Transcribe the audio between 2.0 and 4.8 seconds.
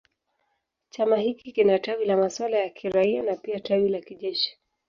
la masuala ya kiraia na pia tawi la kijeshi.